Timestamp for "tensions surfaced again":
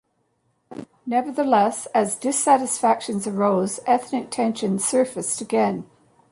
4.31-5.85